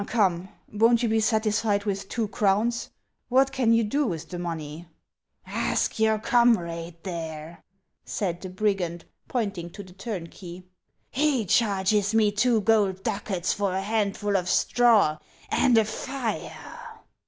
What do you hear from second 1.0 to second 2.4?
you be satisfied with two